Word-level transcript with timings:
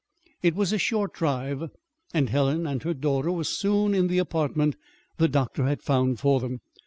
It 0.41 0.55
was 0.55 0.73
a 0.73 0.79
short 0.79 1.13
drive, 1.13 1.69
and 2.11 2.27
Helen 2.27 2.65
and 2.65 2.81
her 2.81 2.95
daughter 2.95 3.31
were 3.31 3.43
soon 3.43 3.93
in 3.93 4.07
the 4.07 4.17
apartment 4.17 4.75
the 5.17 5.27
doctor 5.27 5.65
had 5.65 5.83
found 5.83 6.19
for 6.19 6.39
them. 6.39 6.59